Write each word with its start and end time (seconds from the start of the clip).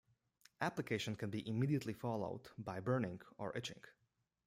Application 0.61 1.15
can 1.15 1.29
be 1.29 1.47
immediately 1.47 1.93
followed 1.93 2.49
by 2.57 2.79
burning 2.79 3.21
or 3.37 3.55
itching. 3.55 3.81